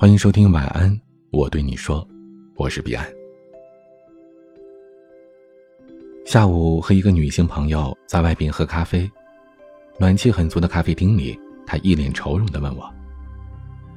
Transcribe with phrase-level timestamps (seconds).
[0.00, 0.96] 欢迎收听晚安，
[1.32, 2.06] 我对你说，
[2.54, 3.04] 我是彼岸。
[6.24, 9.10] 下午和一个女性朋友在外边喝咖啡，
[9.98, 12.88] 暖气很足的咖啡厅里，她一脸愁容的问我：“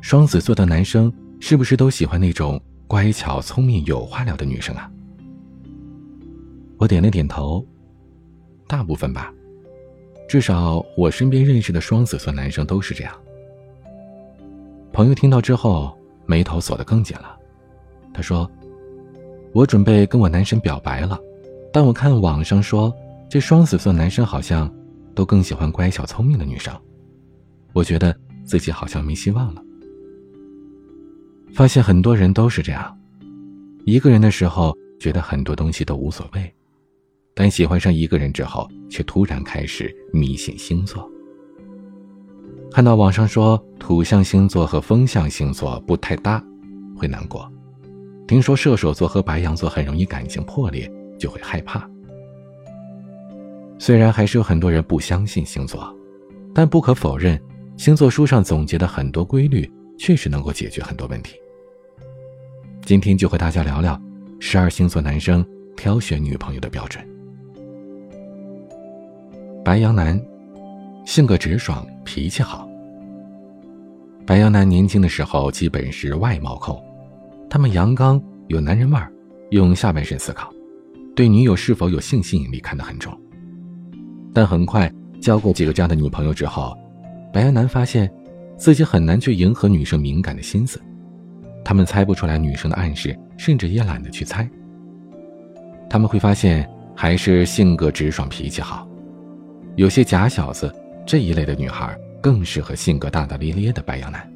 [0.00, 4.90] 双子座的男生是不是都喜欢那种乖巧、聪明、有话聊的女生啊？”
[6.80, 7.62] 我点了点头，
[8.66, 9.30] 大部分吧，
[10.26, 13.14] 至少我身边认识的双子座男生都是这样。
[14.92, 17.36] 朋友听到之后，眉头锁得更紧了。
[18.12, 18.50] 他说
[19.54, 21.18] ：“我准备跟我男神表白了，
[21.72, 22.92] 但我看网上说，
[23.28, 24.72] 这双子座男生好像
[25.14, 26.74] 都更喜欢乖巧聪明的女生，
[27.72, 28.14] 我觉得
[28.44, 29.62] 自己好像没希望了。”
[31.54, 32.98] 发现很多人都是这样，
[33.84, 36.52] 一个人的时候觉得很多东西都无所谓，
[37.34, 41.08] 但喜欢上一个人之后，却突然开始迷信星座。
[42.72, 46.42] 看到网上说土象星座和风象星座不太搭，
[46.96, 47.42] 会难过；
[48.28, 51.88] 听说射手座和白羊座很容易感情破裂，就会害怕。
[53.76, 55.92] 虽然还是有很多人不相信星座，
[56.54, 57.40] 但不可否认，
[57.76, 59.68] 星座书上总结的很多规律
[59.98, 61.34] 确实能够解决很多问题。
[62.82, 64.00] 今天就和大家聊聊
[64.38, 65.44] 十二星座男生
[65.76, 67.04] 挑选女朋友的标准。
[69.64, 70.20] 白羊男。
[71.06, 72.68] 性格直爽，脾气好。
[74.26, 76.80] 白羊男年轻的时候基本是外貌控，
[77.48, 79.12] 他们阳刚有男人味儿，
[79.50, 80.52] 用下半身思考，
[81.16, 83.12] 对女友是否有性吸引力看得很重。
[84.32, 86.76] 但很快交过几个这样的女朋友之后，
[87.32, 88.08] 白羊男发现
[88.56, 90.80] 自己很难去迎合女生敏感的心思，
[91.64, 94.48] 他们猜不出来女生的暗示，甚至也懒得去猜。
[95.88, 98.88] 他们会发现还是性格直爽、脾气好，
[99.74, 100.72] 有些假小子。
[101.10, 104.32] 这一类的女孩更适合性格大大咧咧的白羊男。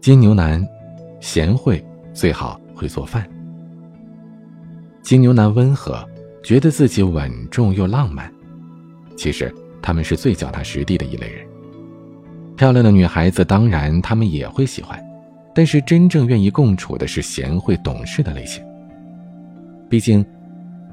[0.00, 0.66] 金牛男，
[1.20, 3.28] 贤惠，最好会做饭。
[5.02, 6.02] 金牛男温和，
[6.42, 8.32] 觉得自己稳重又浪漫。
[9.18, 11.46] 其实他们是最脚踏实地的一类人。
[12.56, 14.98] 漂亮的女孩子当然他们也会喜欢，
[15.54, 18.64] 但是真正愿意共处的是贤惠懂事的类型。
[19.90, 20.24] 毕竟，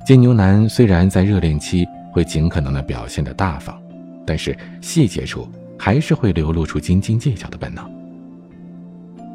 [0.05, 1.88] 金牛男虽然在热恋期。
[2.12, 3.81] 会尽可能的表现的大方，
[4.25, 5.47] 但是细节处
[5.78, 7.90] 还是会流露出斤斤计较的本能。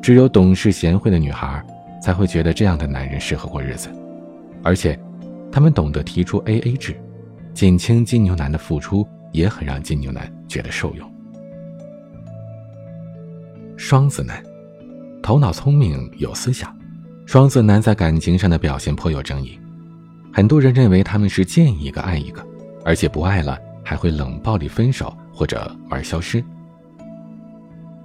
[0.02, 1.64] 只有懂事贤惠的女孩，
[2.02, 3.88] 才会觉得这样的男人适合过日子，
[4.62, 4.98] 而且，
[5.50, 6.94] 他们懂得提出 A A 制，
[7.54, 11.10] 减轻金牛男的付出，也很让金牛男觉得受用。
[13.76, 14.42] 双子男，
[15.22, 16.76] 头脑聪明有思想，
[17.24, 19.58] 双子男在感情上的表现颇有争议，
[20.32, 22.44] 很多人认为他们是见一个爱一个。
[22.84, 26.44] 而且不爱了，还会冷暴力分手或者玩消失。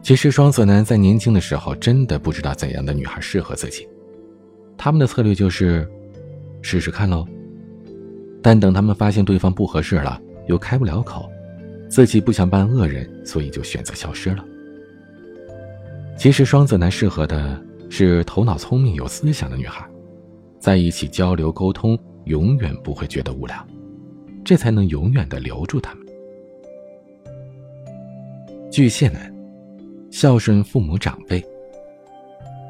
[0.02, 3.88] 其实双子男在年轻的时候真的不知道怎样的女孩适合自己，
[4.78, 5.88] 他们的策略就是
[6.62, 7.28] 试试看喽。
[8.42, 11.30] 但等他们发现对方不合适了，又开不了口，
[11.90, 14.46] 自己不想扮恶人，所以就选择消失了。
[16.18, 19.86] 其实双子男适合的是头脑聪明、有思想的女孩，
[20.60, 23.68] 在一起交流沟通，永远不会觉得无聊。
[24.44, 26.06] 这才能永远的留住他们。
[28.72, 29.34] 巨蟹男，
[30.12, 31.44] 孝顺父母长辈。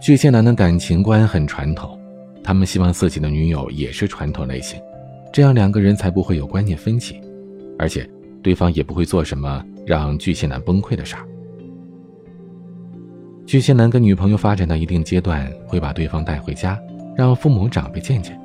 [0.02, 2.00] 巨蟹男的感情观很传统，
[2.44, 4.82] 他们希望自己的女友也是传统类型，
[5.32, 7.20] 这样两个人才不会有观念分歧，
[7.78, 8.10] 而且
[8.42, 11.26] 对方也不会做什么让巨蟹男崩溃的事儿。
[13.46, 16.80] 巨蟹男跟女朋友发展到一定阶段，会把对方带回家，
[17.18, 18.40] 让父母长辈见见。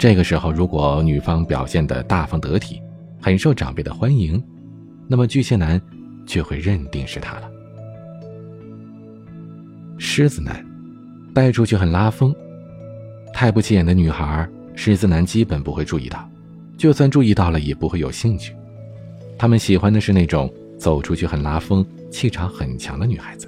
[0.00, 2.80] 这个时候，如果女方表现的大方得体，
[3.20, 4.42] 很受长辈的欢迎，
[5.06, 5.78] 那么巨蟹男
[6.24, 7.50] 就会认定是她了。
[9.98, 10.64] 狮子男，
[11.34, 12.34] 带出去很拉风，
[13.34, 16.26] 太不起眼的女孩，狮子男基本不会注意到，
[16.78, 18.56] 就算注意到了，也不会有兴趣。
[19.36, 23.46] 他们喜欢的是那种走出去很拉风、气场很强的女孩子。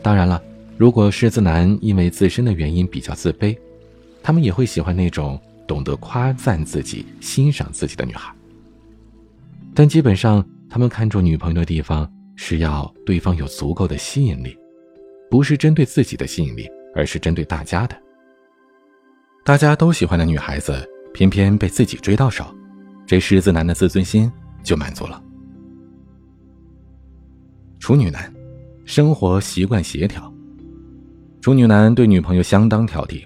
[0.00, 0.40] 当然了，
[0.78, 3.58] 如果狮子男因为自身的原因比较自卑。
[4.24, 8.34] 他们也会喜欢那种懂得夸赞自己、欣赏自己的女孩，
[9.74, 14.56] 但基本上他们看重女朋友的地方是要对方有足够的吸引力，
[15.30, 17.94] 不是针对自己的吸引力，而是针对大家的。
[19.44, 20.82] 大家都喜欢的女孩子，
[21.12, 22.46] 偏偏被自己追到手，
[23.04, 24.32] 这狮子男的自尊心
[24.62, 25.22] 就满足了。
[27.78, 28.32] 处女男，
[28.86, 30.32] 生活习惯协调。
[31.42, 33.22] 处女男对女朋友相当挑剔。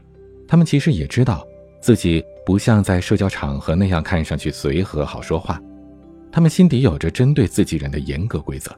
[0.48, 1.46] 他们其实也知道，
[1.78, 5.60] 自己不像在社交场合那样看上去随和好说话，
[6.32, 8.74] 他们心底有着针对自己人的严格规则。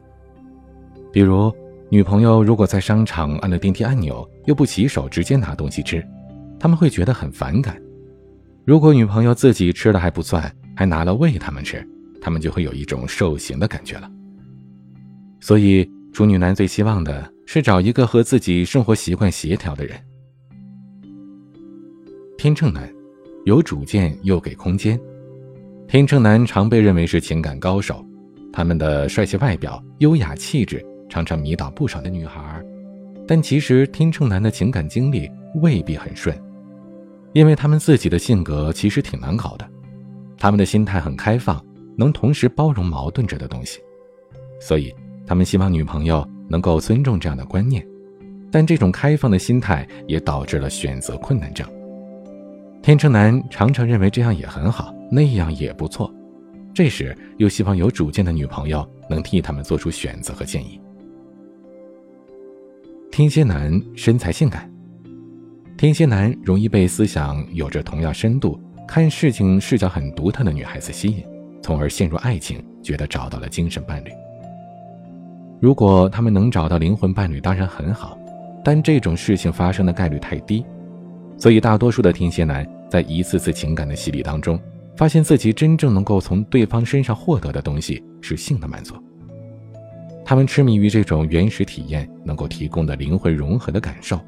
[1.12, 1.54] 比如，
[1.88, 6.04] 女朋友如果在商场按了电梯按钮，又不洗手直接拿东西吃，
[6.58, 7.80] 他们会觉得很反感。
[8.64, 11.86] 如果女朋友自己吃了还不算，还拿了喂他们吃，
[12.20, 14.10] 他们就会有一种受刑的感觉了。
[15.40, 19.96] 所以，处女男最希望的是找一个和自己生活习惯协调的人。
[22.40, 22.90] 天秤男，
[23.44, 24.98] 有主见又给空间。
[25.86, 28.02] 天秤男常被认为是情感高手，
[28.50, 30.82] 他们的帅气外表、优雅气质。
[31.06, 32.64] 常常迷倒不少的女孩，
[33.28, 36.34] 但其实天秤男的情感经历未必很顺，
[37.34, 39.68] 因为他们自己的性格其实挺难搞的。
[40.38, 41.62] 他们的心态很开放，
[41.94, 43.80] 能同时包容矛盾着的东西，
[44.58, 44.94] 所以
[45.26, 47.86] 他们希望女朋友能够尊重这样的观念。
[48.50, 51.68] 但这种开放的心态也导致了选择困难症。
[52.82, 56.12] 天秤男常常认为这样也很好，那样也不错，
[56.72, 60.80] 这时又希望有主见的女朋友能替他们做出选择和建议。
[63.10, 64.70] 天蝎男身材性感，
[65.76, 71.22] 天蝎男容易被思想有着同样深度、看事情视角很独特的女孩子吸引，
[71.62, 74.10] 从而陷入爱情，觉得找到了精神伴侣。
[75.60, 78.18] 如果他们能找到灵魂伴侣，当然很好，
[78.64, 80.64] 但这种事情发生的概率太低，
[81.40, 84.60] 所以大多数的天蝎男在一次次情感的洗礼当中，
[84.94, 88.94] 发现自己真正能够从对方身上获得的东西是性的满足。
[90.22, 94.20] 他们痴迷于这种原始体验能够提供的灵魂融合的感受，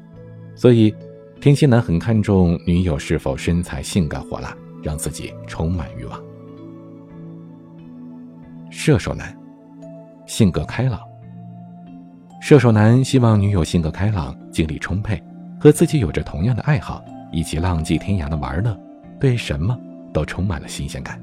[0.55, 0.93] 所以
[1.39, 6.19] 天蝎男很看重女友是否身材性感火辣，让自己充满欲望。
[8.71, 9.37] 射手男，
[10.25, 10.99] 性格开朗。
[12.41, 15.21] 射手男希望女友性格开朗，精力充沛，
[15.63, 17.01] 和自己有着同样的爱好，
[17.31, 18.77] 一起浪迹天涯的玩乐，
[19.17, 19.79] 对什么
[20.11, 21.17] 都充满了新鲜感。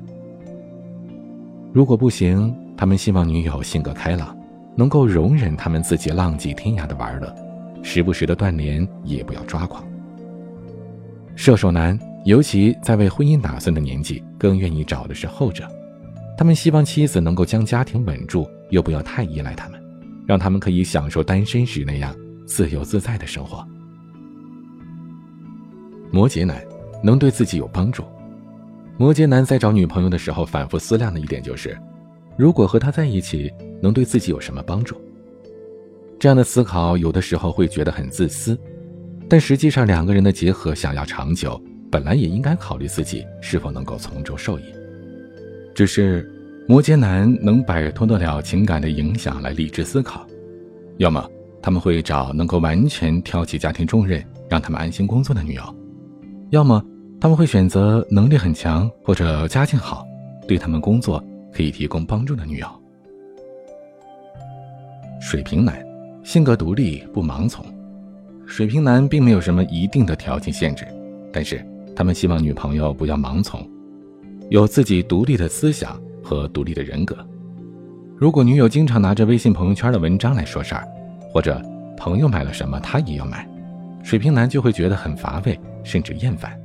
[1.75, 4.34] 如果不行，他们希望女友性格开朗。
[4.76, 7.34] 能够容忍他们自己浪迹天涯的玩乐，
[7.82, 9.84] 时不时的断联也不要抓狂。
[11.37, 15.69] 射手男尤其在为婚姻打算的年纪，更愿意找的是后者。
[16.38, 19.78] 他们希望妻子能够将家庭稳住，又不要太依赖他们，
[20.26, 22.14] 让他们可以享受单身时那样
[22.46, 23.66] 自由自在的生活。
[26.11, 26.65] 摩羯男
[27.03, 28.05] 能对自己有帮助。
[28.97, 31.77] 摩羯男在找女朋友的时候，反复思量的一点就是。
[32.37, 33.53] 如果和他在一起
[33.83, 34.99] 能对自己有什么帮助？
[36.19, 38.59] 这样的思考有的时候会觉得很自私，
[39.29, 41.61] 但实际上两个人的结合想要长久，
[41.91, 44.62] 本来也应该考虑自己是否能够从中受益。
[45.75, 46.31] 只是
[46.67, 50.27] 摩羯男能摆脱得了情感的影响来理智思考，
[50.99, 51.27] 要么
[51.62, 55.75] 他们会找能够完全挑起家庭重任让他们安心工作的女友，
[56.50, 56.85] 要么
[57.20, 60.06] 他们会选择能力很强或者家境好，
[60.47, 61.25] 对他们工作。
[61.52, 62.67] 可以提供帮助的女友。
[65.20, 65.85] 水瓶男，
[66.23, 67.67] 性格独立不盲从。
[68.47, 70.87] 水瓶男并没有什么一定的条件限制，
[71.32, 71.61] 但是
[71.94, 73.69] 他们希望女朋友不要盲从，
[74.49, 77.17] 有自己独立的思想和独立的人格。
[78.17, 80.87] 如果女友经常拿着微信朋友圈的文章来说事儿，
[81.32, 81.61] 或者
[81.97, 83.44] 朋友买了什么他也要买，
[84.02, 86.58] 水瓶男就会觉得很乏味，甚至厌烦。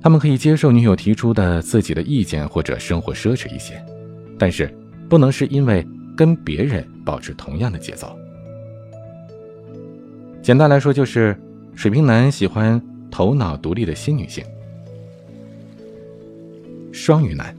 [0.00, 3.80] 他们可以接受女友提出的自己的意见或者生活奢侈一些，
[4.38, 4.68] 但是
[5.08, 5.86] 不能是因为
[6.16, 8.16] 跟别人保持同样的节奏。
[10.42, 11.40] 简单来说，就是
[11.76, 14.44] 水瓶男喜欢头脑独立的新女性。
[16.90, 17.56] 双鱼男，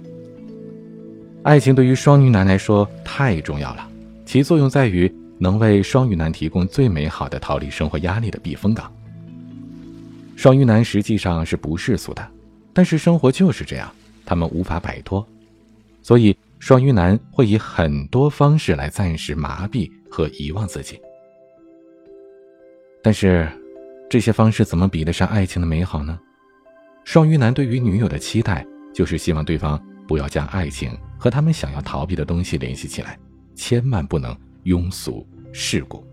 [1.43, 3.87] 爱情对于双鱼男来说太重要了，
[4.25, 8.91] 其作用在于能为双鱼男提供最美好的逃离生活压力的避风港。
[10.35, 12.27] 双鱼男实际上是不世俗的，
[12.73, 13.93] 但是生活就是这样，
[14.25, 15.25] 他们无法摆脱，
[16.01, 20.99] 所以双鱼男会以很多方式来暂时麻痹和遗忘自己。
[23.01, 23.47] 但是，
[24.09, 26.17] 这些方式怎么比得上爱情的美好呢？
[27.03, 33.19] 双鱼男对于女友的期待，就是希望对方不要将爱情和他们想要逃避的东西联系起来，
[33.55, 36.05] 千万不能庸俗世故。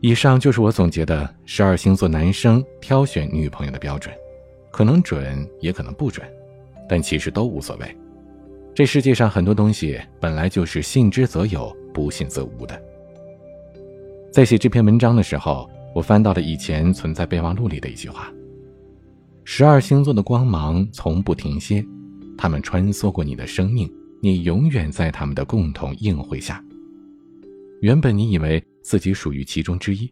[0.00, 4.14] 以上就是我总结的十二星座男生挑选女朋友的标准，
[4.70, 6.26] 可能准也可能不准，
[6.88, 7.96] 但其实都无所谓。
[8.74, 12.80] 这世界上很多东西本来就是信之则有，不信则无的。
[14.30, 18.30] 在写这篇文章的时候，我翻到了以前存在备忘录里的一句话：
[19.44, 21.82] 十二星座的光芒从不停歇，
[22.36, 26.62] 他们穿梭过你的生命，你永远在他们的共同映会下。
[27.80, 28.62] 原本你以为。
[28.86, 30.08] 自己属于其中之一，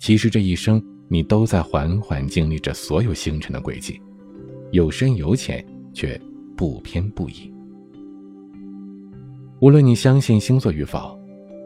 [0.00, 4.02] 其实这一生你都在缓缓经历着所有星辰的轨迹，
[4.72, 6.20] 有深有浅，却
[6.56, 7.48] 不偏不倚。
[9.60, 11.16] 无论你相信星座与否，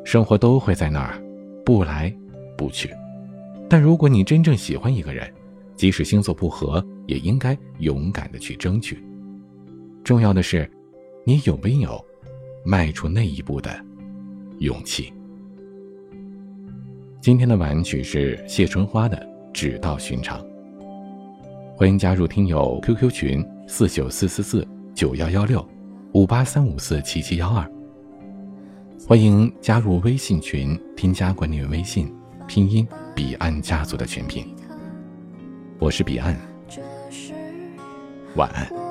[0.04, 1.18] 生活都会在那儿，
[1.64, 2.14] 不来
[2.54, 2.90] 不去。
[3.66, 5.26] 但如果你真正喜欢一个人，
[5.74, 9.02] 即使星座不合，也应该勇敢的去争取。
[10.04, 10.70] 重要的是，
[11.22, 12.02] 你有没有
[12.64, 13.70] 迈出那一步的
[14.58, 15.12] 勇气？
[17.20, 19.18] 今天的晚曲是谢春花的
[19.52, 20.42] 《只道寻常》。
[21.76, 25.66] 欢迎加入听友 QQ 群四九四四四九幺幺六
[26.14, 27.70] 五八三五四七七幺二。
[29.06, 32.10] 欢迎加入微信群，添加管理员微信，
[32.48, 34.46] 拼音彼岸家族的全拼。
[35.78, 36.34] 我是彼岸，
[38.36, 38.89] 晚安。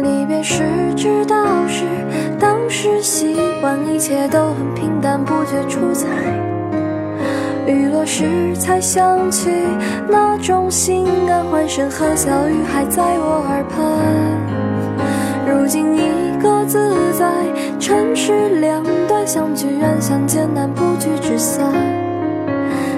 [0.00, 0.62] 离别时
[0.96, 1.84] 知道是
[2.38, 6.08] 当时习惯，一切都很平淡，不觉出彩。
[7.66, 9.50] 雨落时才想起
[10.08, 13.84] 那种心安，欢声和笑语还在我耳畔。
[15.46, 17.30] 如今一个自在，
[17.78, 21.72] 尘世两端，相聚远相见难，不聚只散。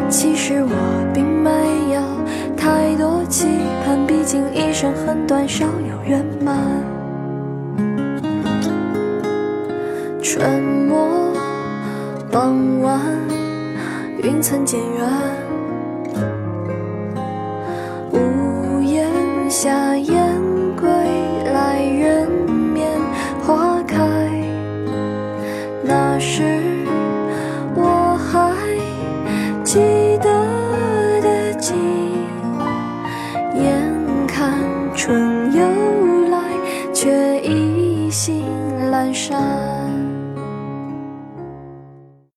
[0.08, 0.70] 其实我
[1.12, 1.50] 并没
[1.94, 2.00] 有
[2.56, 3.46] 太多期
[3.84, 6.54] 盼，毕竟一生很短，少有圆满。
[10.22, 11.32] 春末
[12.30, 13.00] 傍晚，
[14.22, 15.08] 云层渐远，